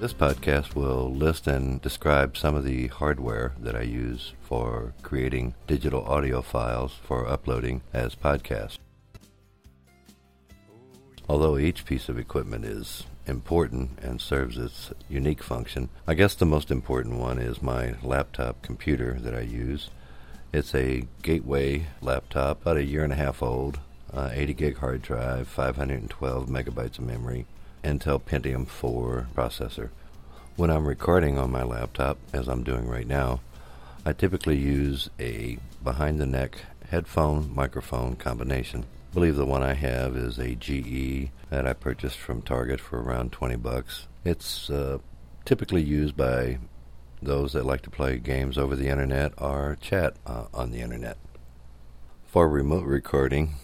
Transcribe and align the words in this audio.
This 0.00 0.14
podcast 0.14 0.76
will 0.76 1.12
list 1.12 1.48
and 1.48 1.82
describe 1.82 2.36
some 2.36 2.54
of 2.54 2.62
the 2.62 2.86
hardware 2.86 3.54
that 3.58 3.74
I 3.74 3.82
use 3.82 4.32
for 4.42 4.94
creating 5.02 5.56
digital 5.66 6.04
audio 6.04 6.40
files 6.40 6.94
for 7.02 7.26
uploading 7.26 7.80
as 7.92 8.14
podcasts. 8.14 8.78
Although 11.28 11.58
each 11.58 11.84
piece 11.84 12.08
of 12.08 12.16
equipment 12.16 12.64
is 12.64 13.06
important 13.26 13.98
and 14.00 14.20
serves 14.20 14.56
its 14.56 14.92
unique 15.08 15.42
function, 15.42 15.88
I 16.06 16.14
guess 16.14 16.36
the 16.36 16.46
most 16.46 16.70
important 16.70 17.16
one 17.16 17.40
is 17.40 17.60
my 17.60 17.96
laptop 18.00 18.62
computer 18.62 19.18
that 19.18 19.34
I 19.34 19.40
use. 19.40 19.90
It's 20.52 20.76
a 20.76 21.08
Gateway 21.22 21.86
laptop, 22.00 22.62
about 22.62 22.76
a 22.76 22.84
year 22.84 23.02
and 23.02 23.12
a 23.12 23.16
half 23.16 23.42
old, 23.42 23.80
uh, 24.14 24.30
80 24.32 24.54
gig 24.54 24.76
hard 24.76 25.02
drive, 25.02 25.48
512 25.48 26.46
megabytes 26.46 26.98
of 27.00 27.04
memory, 27.04 27.46
Intel 27.84 28.20
Pentium 28.20 28.66
4 28.66 29.28
processor. 29.34 29.90
When 30.58 30.70
I'm 30.70 30.88
recording 30.88 31.38
on 31.38 31.52
my 31.52 31.62
laptop, 31.62 32.18
as 32.32 32.48
I'm 32.48 32.64
doing 32.64 32.88
right 32.88 33.06
now, 33.06 33.42
I 34.04 34.12
typically 34.12 34.56
use 34.56 35.08
a 35.20 35.56
behind 35.84 36.18
the 36.18 36.26
neck 36.26 36.58
headphone 36.90 37.54
microphone 37.54 38.16
combination. 38.16 38.82
I 38.82 39.14
believe 39.14 39.36
the 39.36 39.46
one 39.46 39.62
I 39.62 39.74
have 39.74 40.16
is 40.16 40.36
a 40.36 40.56
GE 40.56 41.30
that 41.50 41.64
I 41.64 41.74
purchased 41.74 42.18
from 42.18 42.42
Target 42.42 42.80
for 42.80 43.00
around 43.00 43.30
20 43.30 43.54
bucks. 43.54 44.08
It's 44.24 44.68
uh, 44.68 44.98
typically 45.44 45.80
used 45.84 46.16
by 46.16 46.58
those 47.22 47.52
that 47.52 47.64
like 47.64 47.82
to 47.82 47.90
play 47.90 48.18
games 48.18 48.58
over 48.58 48.74
the 48.74 48.88
internet 48.88 49.34
or 49.38 49.78
chat 49.80 50.16
uh, 50.26 50.46
on 50.52 50.72
the 50.72 50.80
internet. 50.80 51.18
For 52.26 52.48
remote 52.48 52.84
recording, 52.84 53.54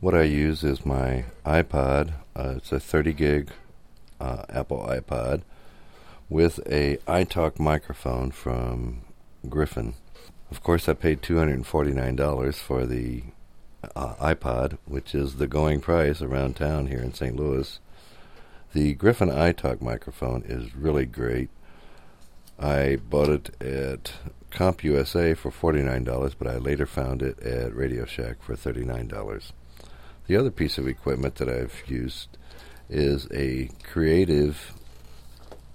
what 0.00 0.14
I 0.14 0.24
use 0.24 0.64
is 0.64 0.84
my 0.84 1.24
iPod. 1.46 2.12
Uh, 2.36 2.56
it's 2.58 2.72
a 2.72 2.78
30 2.78 3.14
gig 3.14 3.50
uh, 4.20 4.44
Apple 4.50 4.86
iPod 4.86 5.44
with 6.30 6.60
a 6.66 6.96
iTalk 7.08 7.58
microphone 7.58 8.30
from 8.30 9.02
Griffin. 9.48 9.94
Of 10.50 10.62
course, 10.62 10.88
I 10.88 10.94
paid 10.94 11.22
$249 11.22 12.54
for 12.54 12.86
the 12.86 13.24
uh, 13.96 14.14
iPod, 14.14 14.78
which 14.84 15.14
is 15.14 15.36
the 15.36 15.48
going 15.48 15.80
price 15.80 16.22
around 16.22 16.56
town 16.56 16.86
here 16.86 17.00
in 17.00 17.12
St. 17.12 17.34
Louis. 17.34 17.80
The 18.72 18.94
Griffin 18.94 19.28
iTalk 19.28 19.80
microphone 19.80 20.44
is 20.46 20.74
really 20.76 21.04
great. 21.04 21.50
I 22.58 22.96
bought 22.96 23.28
it 23.28 23.62
at 23.62 24.12
CompUSA 24.52 25.36
for 25.36 25.50
$49, 25.50 26.34
but 26.38 26.46
I 26.46 26.58
later 26.58 26.86
found 26.86 27.22
it 27.22 27.40
at 27.40 27.74
Radio 27.74 28.04
Shack 28.04 28.42
for 28.42 28.54
$39. 28.54 29.52
The 30.26 30.36
other 30.36 30.50
piece 30.50 30.78
of 30.78 30.86
equipment 30.86 31.36
that 31.36 31.48
I've 31.48 31.82
used 31.88 32.36
is 32.88 33.26
a 33.32 33.70
Creative 33.82 34.74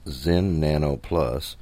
Zen 0.07 0.59
Nano 0.59 0.97
Plus, 0.97 1.55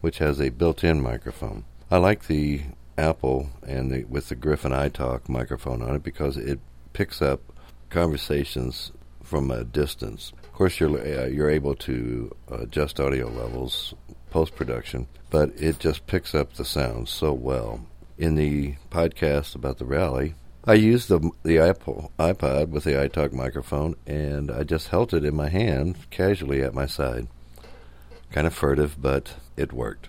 which 0.00 0.18
has 0.18 0.40
a 0.40 0.50
built-in 0.50 1.02
microphone. 1.02 1.64
I 1.90 1.98
like 1.98 2.26
the 2.26 2.62
Apple 2.96 3.50
and 3.66 3.90
the, 3.90 4.04
with 4.04 4.28
the 4.28 4.34
Griffin 4.34 4.72
iTalk 4.72 5.28
microphone 5.28 5.82
on 5.82 5.96
it 5.96 6.02
because 6.02 6.36
it 6.36 6.60
picks 6.92 7.22
up 7.22 7.40
conversations 7.88 8.92
from 9.22 9.50
a 9.50 9.64
distance. 9.64 10.32
Of 10.42 10.52
course, 10.52 10.80
you're 10.80 10.98
uh, 10.98 11.26
you're 11.26 11.50
able 11.50 11.74
to 11.76 12.34
adjust 12.50 13.00
audio 13.00 13.28
levels 13.28 13.94
post 14.30 14.54
production, 14.54 15.06
but 15.30 15.50
it 15.56 15.78
just 15.78 16.06
picks 16.06 16.34
up 16.34 16.54
the 16.54 16.64
sound 16.64 17.08
so 17.08 17.32
well. 17.32 17.86
In 18.18 18.34
the 18.34 18.74
podcast 18.90 19.54
about 19.54 19.78
the 19.78 19.86
rally, 19.86 20.34
I 20.64 20.74
used 20.74 21.08
the 21.08 21.30
the 21.42 21.58
Apple 21.58 22.12
iPod 22.18 22.68
with 22.68 22.84
the 22.84 22.92
iTalk 22.92 23.32
microphone, 23.32 23.96
and 24.06 24.50
I 24.50 24.64
just 24.64 24.88
held 24.88 25.14
it 25.14 25.24
in 25.24 25.34
my 25.34 25.48
hand 25.48 25.96
casually 26.10 26.62
at 26.62 26.74
my 26.74 26.86
side. 26.86 27.28
Kind 28.32 28.46
of 28.46 28.54
furtive, 28.54 29.00
but 29.00 29.34
it 29.56 29.72
worked. 29.72 30.08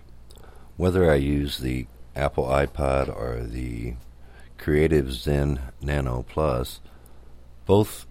Whether 0.78 1.10
I 1.12 1.16
use 1.16 1.58
the 1.58 1.88
Apple 2.16 2.46
iPod 2.46 3.10
or 3.10 3.44
the 3.44 3.96
Creative 4.58 5.12
Zen 5.12 5.60
Nano 5.82 6.24
Plus, 6.28 6.82
both 7.66 8.06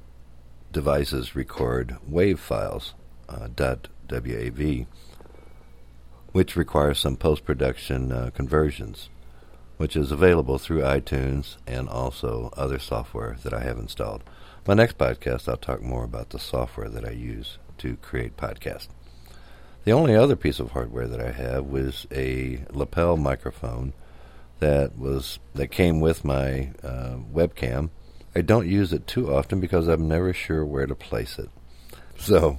devices 0.72 1.36
record 1.36 1.96
WAV 2.08 2.38
files, 2.38 2.94
uh, 3.28 3.48
.wav, 3.48 4.86
which 6.32 6.56
require 6.56 6.94
some 6.94 7.16
post-production 7.16 8.12
uh, 8.12 8.30
conversions 8.34 9.10
which 9.80 9.96
is 9.96 10.12
available 10.12 10.58
through 10.58 10.82
iTunes 10.82 11.56
and 11.66 11.88
also 11.88 12.52
other 12.54 12.78
software 12.78 13.38
that 13.42 13.54
I 13.54 13.60
have 13.60 13.78
installed. 13.78 14.22
My 14.66 14.74
next 14.74 14.98
podcast, 14.98 15.48
I'll 15.48 15.56
talk 15.56 15.80
more 15.80 16.04
about 16.04 16.28
the 16.28 16.38
software 16.38 16.90
that 16.90 17.06
I 17.06 17.12
use 17.12 17.56
to 17.78 17.96
create 17.96 18.36
podcasts. 18.36 18.88
The 19.84 19.92
only 19.92 20.14
other 20.14 20.36
piece 20.36 20.60
of 20.60 20.72
hardware 20.72 21.08
that 21.08 21.20
I 21.20 21.32
have 21.32 21.66
was 21.66 22.06
a 22.12 22.62
lapel 22.70 23.16
microphone 23.16 23.94
that 24.58 24.98
was 24.98 25.38
that 25.54 25.68
came 25.68 26.00
with 26.00 26.24
my 26.24 26.72
uh, 26.82 27.16
webcam. 27.32 27.88
I 28.34 28.42
don't 28.42 28.68
use 28.68 28.92
it 28.92 29.06
too 29.06 29.32
often 29.32 29.58
because 29.58 29.88
I'm 29.88 30.06
never 30.06 30.32
sure 30.34 30.64
where 30.64 30.86
to 30.86 30.94
place 30.94 31.38
it, 31.38 31.48
so 32.18 32.58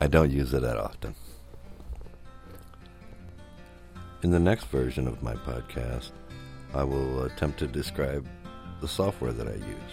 I 0.00 0.08
don't 0.08 0.32
use 0.32 0.52
it 0.52 0.62
that 0.62 0.76
often. 0.76 1.14
In 4.22 4.32
the 4.32 4.40
next 4.40 4.64
version 4.66 5.06
of 5.06 5.22
my 5.22 5.34
podcast, 5.34 6.10
I 6.74 6.82
will 6.82 7.22
attempt 7.24 7.60
to 7.60 7.66
describe 7.66 8.26
the 8.80 8.88
software 8.88 9.32
that 9.32 9.46
I 9.46 9.54
use. 9.54 9.92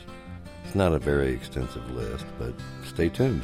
It's 0.65 0.75
not 0.75 0.93
a 0.93 0.99
very 0.99 1.31
extensive 1.31 1.89
list, 1.91 2.25
but 2.37 2.53
stay 2.85 3.09
tuned, 3.09 3.43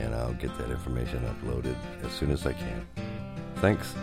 and 0.00 0.14
I'll 0.14 0.34
get 0.34 0.56
that 0.58 0.70
information 0.70 1.20
uploaded 1.20 1.76
as 2.04 2.12
soon 2.12 2.30
as 2.30 2.46
I 2.46 2.52
can. 2.52 2.86
Thanks. 3.56 3.94